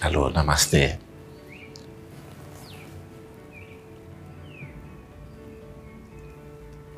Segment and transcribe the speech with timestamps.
[0.00, 0.96] Alô, namastê.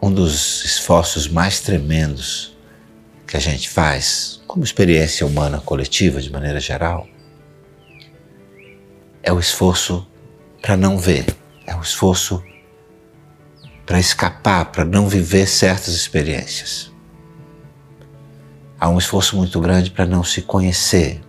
[0.02, 2.54] Um dos esforços mais tremendos
[3.26, 7.08] que a gente faz, como experiência humana coletiva de maneira geral,
[9.22, 10.06] é o esforço
[10.60, 11.24] para não ver,
[11.66, 12.44] é o esforço
[13.86, 16.92] para escapar, para não viver certas experiências.
[18.78, 21.22] Há um esforço muito grande para não se conhecer,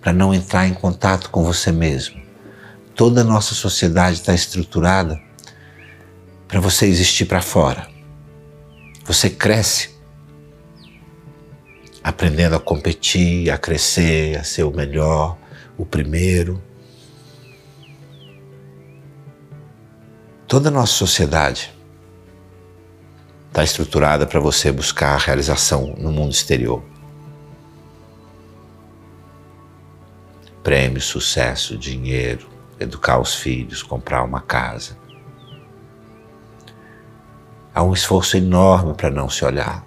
[0.00, 2.20] para não entrar em contato com você mesmo.
[2.94, 5.20] Toda a nossa sociedade está estruturada
[6.46, 7.86] para você existir para fora.
[9.04, 9.98] Você cresce
[12.02, 15.36] aprendendo a competir, a crescer, a ser o melhor,
[15.76, 16.62] o primeiro.
[20.46, 21.70] Toda a nossa sociedade
[23.48, 26.82] está estruturada para você buscar a realização no mundo exterior.
[30.68, 32.46] Prêmio, sucesso, dinheiro,
[32.78, 34.98] educar os filhos, comprar uma casa.
[37.74, 39.82] Há um esforço enorme para não se olhar.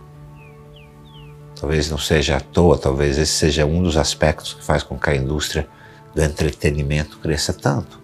[1.56, 5.12] Talvez não seja à toa, talvez esse seja um dos aspectos que faz com que
[5.12, 5.70] a indústria
[6.16, 8.02] do entretenimento cresça tanto.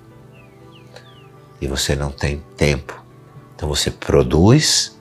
[1.59, 3.03] E você não tem tempo.
[3.56, 4.95] Então você produz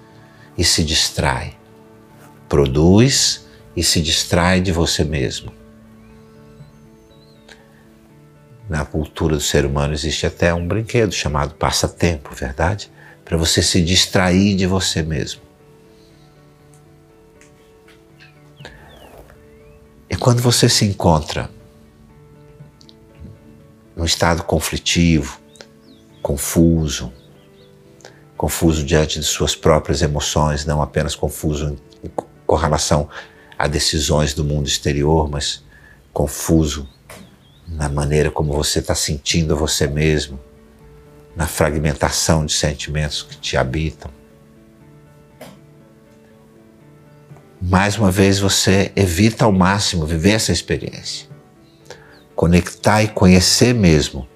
[0.57, 1.59] e se distrai.
[2.49, 3.47] Produz
[3.77, 5.53] e se distrai de você mesmo
[8.69, 12.91] na cultura do ser humano existe até um brinquedo chamado passatempo, verdade?
[13.25, 15.41] Para você se distrair de você mesmo.
[20.09, 21.51] E quando você se encontra
[23.95, 25.41] num estado conflitivo,
[26.23, 27.13] confuso,
[28.37, 31.77] confuso diante de suas próprias emoções, não apenas confuso
[32.47, 33.09] com relação
[33.59, 35.65] a decisões do mundo exterior, mas
[36.13, 36.89] confuso
[37.67, 40.39] na maneira como você está sentindo você mesmo,
[41.35, 44.11] na fragmentação de sentimentos que te habitam.
[47.61, 51.29] Mais uma vez você evita ao máximo viver essa experiência,
[52.35, 54.29] conectar e conhecer mesmo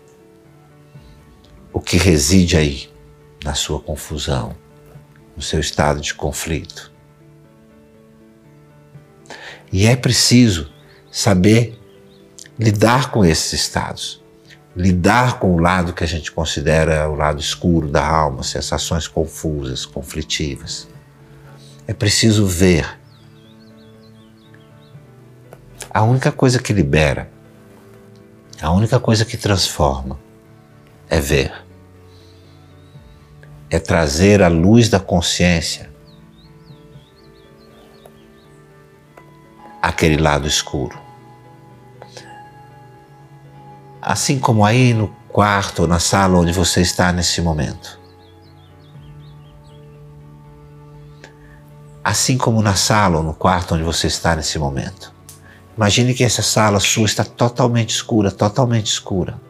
[1.72, 2.90] o que reside aí
[3.44, 4.56] na sua confusão,
[5.36, 6.92] no seu estado de conflito.
[9.72, 10.72] E é preciso
[11.10, 11.79] saber
[12.60, 14.22] lidar com esses estados,
[14.76, 19.86] lidar com o lado que a gente considera o lado escuro da alma, sensações confusas,
[19.86, 20.86] conflitivas.
[21.88, 23.00] É preciso ver.
[25.88, 27.30] A única coisa que libera,
[28.60, 30.20] a única coisa que transforma
[31.08, 31.52] é ver.
[33.70, 35.88] É trazer a luz da consciência
[39.80, 41.09] aquele lado escuro.
[44.00, 47.98] Assim como aí no quarto ou na sala onde você está nesse momento.
[52.02, 55.12] Assim como na sala ou no quarto onde você está nesse momento.
[55.76, 59.40] Imagine que essa sala sua está totalmente escura, totalmente escura.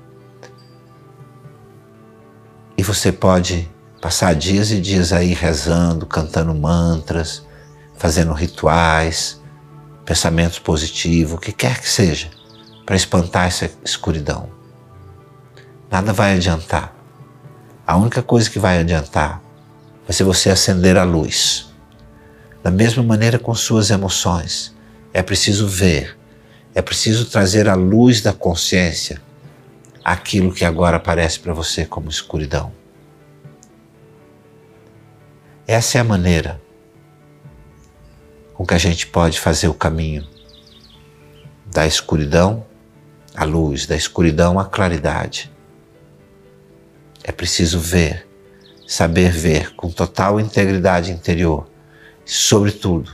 [2.77, 7.47] E você pode passar dias e dias aí rezando, cantando mantras,
[7.97, 9.41] fazendo rituais,
[10.05, 12.40] pensamentos positivos, o que quer que seja
[12.91, 14.51] para espantar essa escuridão.
[15.89, 16.93] Nada vai adiantar.
[17.87, 19.41] A única coisa que vai adiantar
[20.05, 21.73] vai ser você acender a luz.
[22.65, 24.75] Da mesma maneira com suas emoções,
[25.15, 26.19] é preciso ver,
[26.75, 29.23] é preciso trazer a luz da consciência
[30.05, 32.73] aquilo que agora aparece para você como escuridão.
[35.65, 36.61] Essa é a maneira
[38.53, 40.27] com que a gente pode fazer o caminho
[41.67, 42.69] da escuridão
[43.35, 45.51] a luz, da escuridão à claridade.
[47.23, 48.27] É preciso ver,
[48.87, 51.69] saber ver com total integridade interior.
[52.25, 53.13] Sobretudo,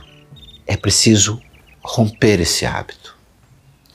[0.65, 1.41] é preciso
[1.81, 3.17] romper esse hábito.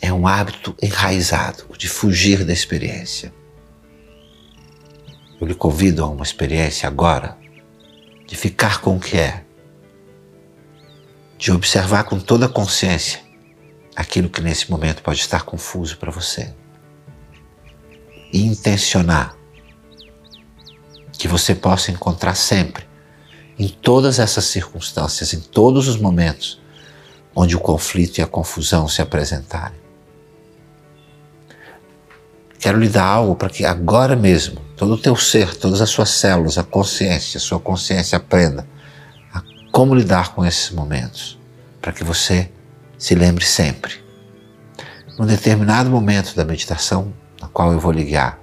[0.01, 3.33] É um hábito enraizado de fugir da experiência.
[5.41, 7.37] Eu lhe convido a uma experiência agora
[8.27, 9.45] de ficar com o que é,
[11.37, 13.21] de observar com toda a consciência
[13.95, 16.55] aquilo que nesse momento pode estar confuso para você.
[18.33, 19.37] E intencionar
[21.13, 22.87] que você possa encontrar sempre,
[23.59, 26.61] em todas essas circunstâncias, em todos os momentos,
[27.35, 29.81] onde o conflito e a confusão se apresentarem.
[32.59, 36.11] Quero lhe dar algo para que agora mesmo, todo o teu ser, todas as suas
[36.11, 38.67] células, a consciência, a sua consciência aprenda
[39.33, 41.39] a como lidar com esses momentos,
[41.81, 42.51] para que você
[43.03, 44.01] se lembre sempre.
[45.19, 48.39] num determinado momento da meditação, na qual eu vou lhe guiar,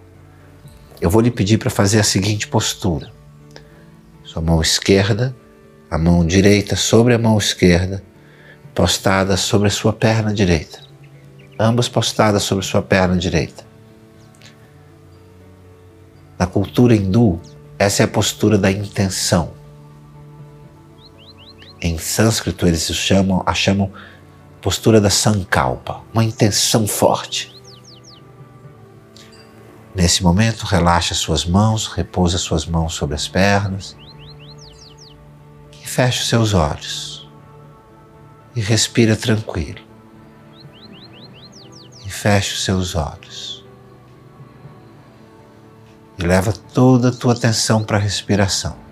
[0.99, 3.09] eu vou lhe pedir para fazer a seguinte postura.
[4.21, 5.33] Sua mão esquerda,
[5.89, 8.03] a mão direita sobre a mão esquerda,
[8.75, 10.79] postada sobre a sua perna direita.
[11.57, 13.63] Ambas postadas sobre sua perna direita.
[16.37, 17.39] Na cultura hindu,
[17.79, 19.53] essa é a postura da intenção.
[21.81, 23.89] Em sânscrito, eles chamam, a chamam
[24.61, 27.55] postura da sankalpa, uma intenção forte.
[29.95, 33.95] Nesse momento, relaxa suas mãos, repousa suas mãos sobre as pernas
[35.81, 37.27] e feche os seus olhos.
[38.55, 39.81] E respira tranquilo.
[42.05, 43.65] E feche os seus olhos.
[46.17, 48.88] E leva toda a tua atenção para a respiração.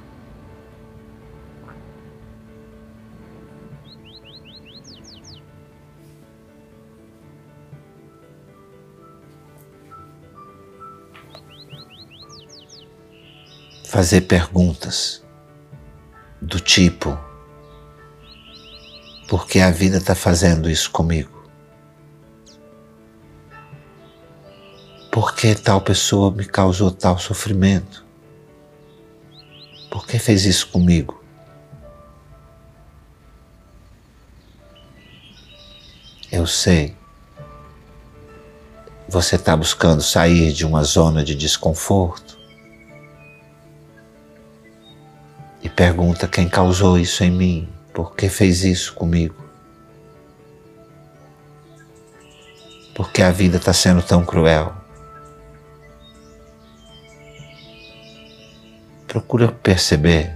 [13.88, 15.24] Fazer perguntas
[16.42, 17.18] do tipo:
[19.28, 21.38] por que a vida está fazendo isso comigo?
[25.10, 28.06] Por que tal pessoa me causou tal sofrimento?
[29.90, 31.24] Por que fez isso comigo?
[36.30, 36.96] Eu sei.
[39.08, 42.27] Você está buscando sair de uma zona de desconforto
[45.68, 49.36] e pergunta quem causou isso em mim, por que fez isso comigo.
[52.96, 54.74] Por que a vida está sendo tão cruel?
[59.10, 60.34] Procura perceber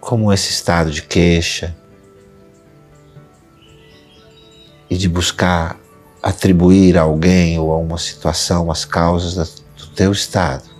[0.00, 1.76] como esse estado de queixa
[4.88, 5.78] e de buscar
[6.22, 10.73] atribuir a alguém ou a uma situação as causas do teu estado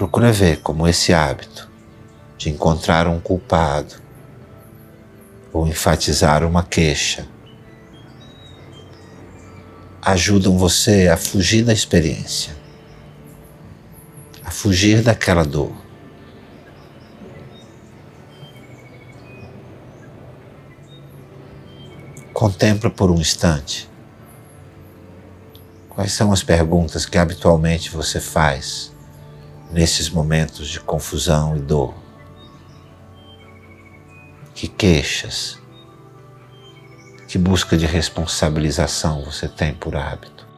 [0.00, 1.70] Procura ver como esse hábito
[2.38, 3.96] de encontrar um culpado
[5.52, 7.28] ou enfatizar uma queixa
[10.00, 12.56] ajudam você a fugir da experiência,
[14.42, 15.74] a fugir daquela dor.
[22.32, 23.86] Contempla por um instante
[25.90, 28.89] quais são as perguntas que habitualmente você faz
[29.72, 31.94] nesses momentos de confusão e dor?
[34.54, 35.58] Que queixas,
[37.28, 40.48] que busca de responsabilização você tem por hábito?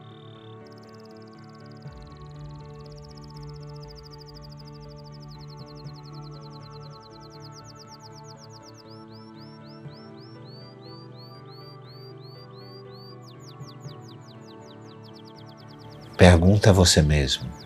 [16.17, 17.62] Pergunta a você mesmo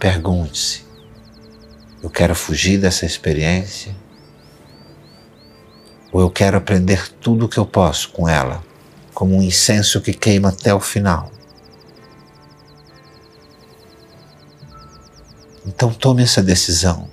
[0.00, 0.82] Pergunte-se:
[2.02, 3.94] eu quero fugir dessa experiência?
[6.10, 8.64] Ou eu quero aprender tudo o que eu posso com ela,
[9.12, 11.30] como um incenso que queima até o final?
[15.66, 17.06] Então tome essa decisão.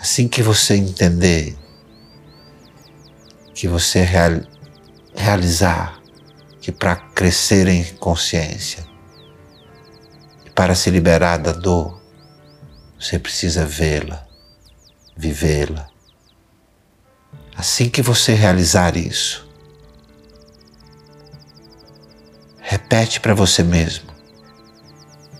[0.00, 1.54] Assim que você entender
[3.54, 4.40] que você real,
[5.14, 6.00] realizar
[6.62, 8.89] que para crescer em consciência
[10.60, 11.98] para se liberar da dor,
[12.98, 14.28] você precisa vê-la,
[15.16, 15.88] vivê-la.
[17.56, 19.48] Assim que você realizar isso,
[22.58, 24.12] repete para você mesmo,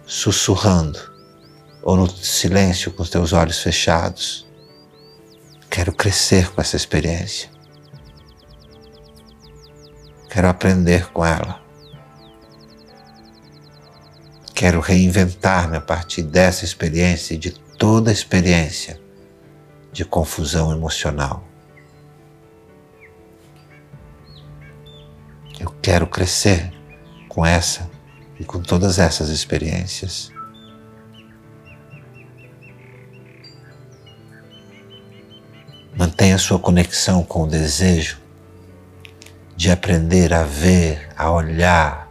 [0.07, 0.99] sussurrando
[1.83, 4.49] ou no silêncio com os teus olhos fechados.
[5.69, 7.51] Quero crescer com essa experiência.
[10.31, 11.60] Quero aprender com ela.
[14.61, 19.01] Quero reinventar-me a partir dessa experiência e de toda experiência
[19.91, 21.43] de confusão emocional.
[25.59, 26.71] Eu quero crescer
[27.27, 27.91] com essa
[28.39, 30.31] e com todas essas experiências.
[35.97, 38.21] Mantenha sua conexão com o desejo
[39.57, 42.10] de aprender a ver, a olhar,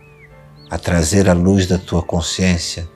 [0.70, 2.88] a trazer à luz da tua consciência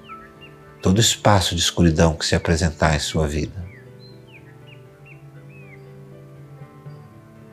[0.82, 3.64] todo espaço de escuridão que se apresentar em sua vida.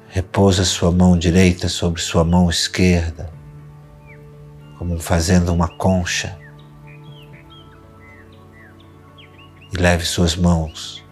[0.08, 3.32] Repousa sua mão direita sobre sua mão esquerda,
[4.76, 6.36] como fazendo uma concha,
[9.72, 11.04] e leve suas mãos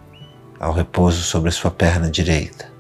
[0.59, 2.79] ao repouso sobre a sua perna direita.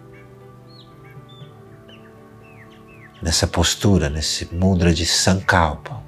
[3.23, 6.03] nessa postura, nesse mudra de sankalpa,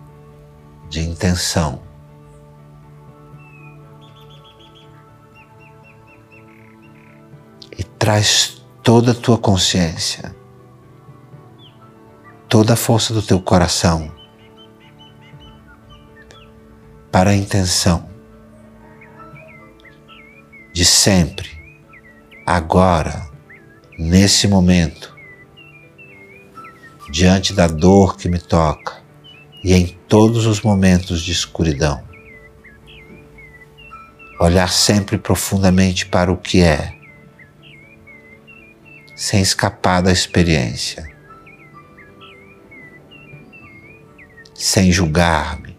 [0.90, 1.80] de intenção.
[7.78, 10.34] E traz toda a tua consciência,
[12.48, 14.12] toda a força do teu coração
[17.10, 18.10] para a intenção
[20.72, 21.50] de sempre,
[22.46, 23.28] agora,
[23.98, 25.14] nesse momento,
[27.10, 28.99] diante da dor que me toca
[29.62, 32.02] e em todos os momentos de escuridão.
[34.40, 36.94] Olhar sempre profundamente para o que é,
[39.14, 41.06] sem escapar da experiência,
[44.54, 45.76] sem julgar-me,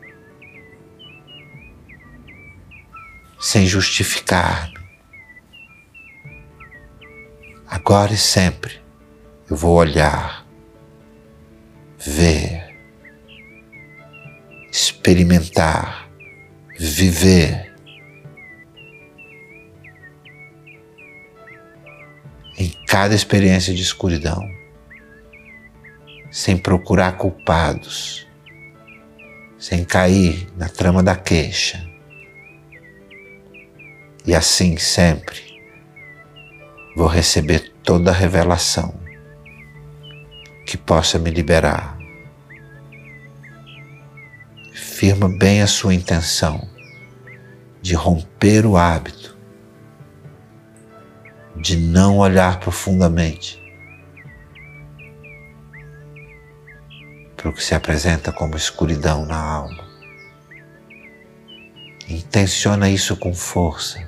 [3.40, 4.80] sem justificar-me.
[7.68, 8.80] Agora e sempre
[9.50, 10.46] eu vou olhar,
[11.98, 12.61] ver,
[15.02, 16.08] experimentar,
[16.78, 17.74] viver.
[22.56, 24.48] Em cada experiência de escuridão,
[26.30, 28.28] sem procurar culpados,
[29.58, 31.84] sem cair na trama da queixa,
[34.24, 35.42] e assim sempre
[36.96, 38.94] vou receber toda a revelação
[40.68, 42.01] que possa me liberar.
[45.02, 46.70] Firma bem a sua intenção
[47.82, 49.36] de romper o hábito
[51.56, 53.60] de não olhar profundamente
[57.36, 59.84] para o que se apresenta como escuridão na alma.
[62.08, 64.08] Intenciona isso com força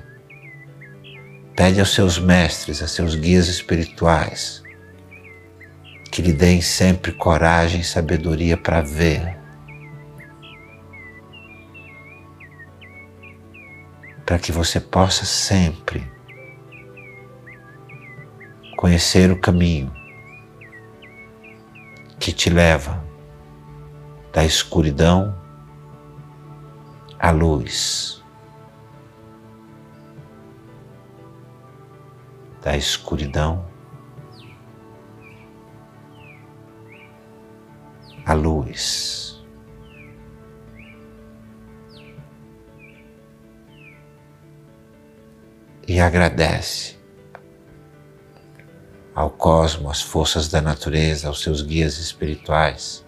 [1.56, 4.62] Pede aos seus mestres, a seus guias espirituais,
[6.12, 9.42] que lhe deem sempre coragem e sabedoria para ver,
[14.24, 16.10] para que você possa sempre
[18.76, 19.92] conhecer o caminho
[22.18, 23.04] que te leva
[24.32, 25.34] da escuridão
[27.18, 28.24] à luz.
[32.64, 33.62] da escuridão
[38.24, 39.33] à luz.
[45.86, 46.96] E agradece
[49.14, 53.04] ao cosmos, às forças da natureza, aos seus guias espirituais.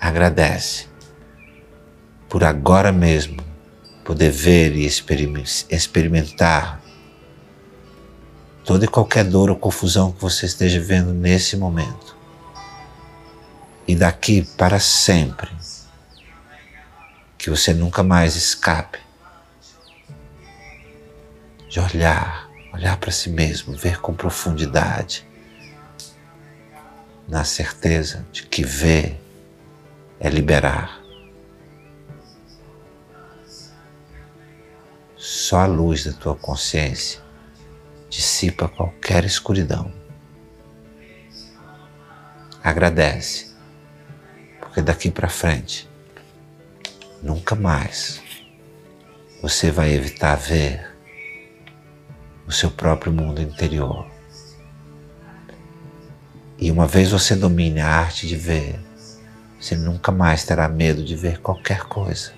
[0.00, 0.86] Agradece
[2.28, 3.42] por agora mesmo
[4.04, 6.80] poder ver e experimentar
[8.64, 12.16] toda e qualquer dor ou confusão que você esteja vendo nesse momento.
[13.88, 15.50] E daqui para sempre,
[17.36, 19.07] que você nunca mais escape
[21.78, 25.24] de olhar, olhar para si mesmo, ver com profundidade,
[27.28, 29.20] na certeza de que ver
[30.18, 31.00] é liberar.
[35.16, 37.20] Só a luz da tua consciência
[38.10, 39.92] dissipa qualquer escuridão.
[42.64, 43.54] Agradece,
[44.58, 45.88] porque daqui para frente,
[47.22, 48.20] nunca mais
[49.40, 50.87] você vai evitar ver
[52.48, 54.06] o seu próprio mundo interior.
[56.58, 58.80] E uma vez você domine a arte de ver,
[59.60, 62.32] você nunca mais terá medo de ver qualquer coisa.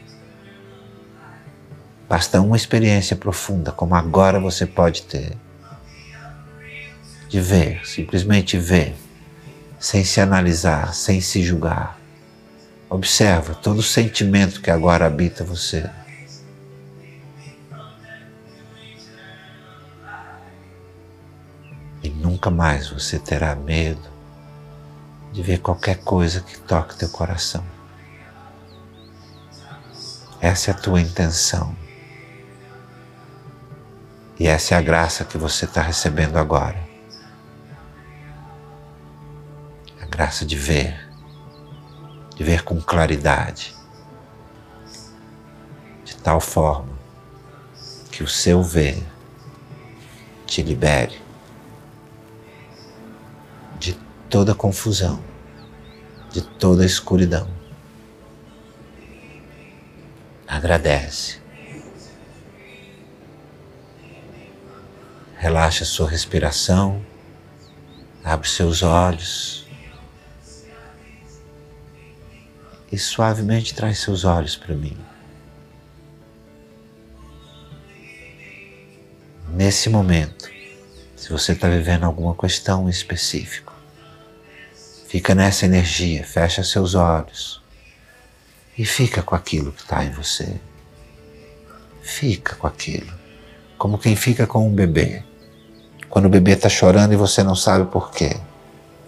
[2.09, 5.37] Basta uma experiência profunda, como agora você pode ter
[7.29, 8.97] de ver, simplesmente ver,
[9.79, 11.97] sem se analisar, sem se julgar.
[12.89, 15.89] Observa todo o sentimento que agora habita você.
[22.41, 24.09] Nunca mais você terá medo
[25.31, 27.63] de ver qualquer coisa que toque teu coração.
[30.41, 31.77] Essa é a tua intenção.
[34.39, 36.89] E essa é a graça que você está recebendo agora.
[40.11, 41.09] graça de ver,
[42.35, 43.75] de ver com claridade,
[46.05, 46.93] de tal forma
[48.11, 49.03] que o seu ver
[50.47, 51.30] te libere
[54.31, 55.23] toda confusão,
[56.33, 57.51] de toda escuridão.
[60.49, 61.39] Agradece.
[65.37, 67.03] Relaxa sua respiração
[68.23, 69.67] Abre seus olhos
[72.93, 74.97] e suavemente traz seus olhos para mim.
[79.49, 80.51] Nesse momento,
[81.17, 83.70] se você está vivendo alguma questão específica,
[85.11, 87.61] fica nessa energia, fecha seus olhos
[88.79, 90.55] e fica com aquilo que está em você.
[92.01, 93.13] Fica com aquilo,
[93.77, 95.25] como quem fica com um bebê.
[96.09, 98.37] Quando o bebê está chorando e você não sabe por quê,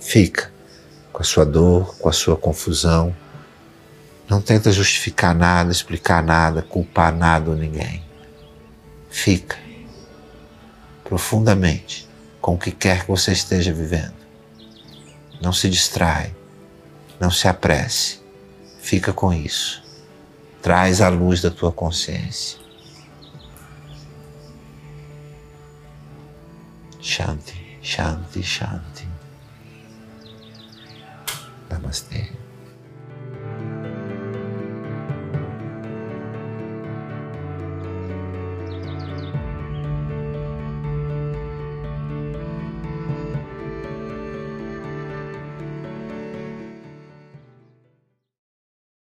[0.00, 0.50] fica
[1.12, 3.14] com a sua dor, com a sua confusão.
[4.28, 8.04] Não tenta justificar nada, explicar nada, culpar nada ou ninguém.
[9.08, 9.56] Fica
[11.04, 12.08] profundamente
[12.40, 14.21] com o que quer que você esteja vivendo.
[15.42, 16.32] Não se distrai,
[17.18, 18.20] não se apresse,
[18.80, 19.82] fica com isso.
[20.62, 22.60] Traz a luz da tua consciência.
[27.00, 29.08] Shanti, Shanti, Shanti.
[31.68, 32.41] Namastê.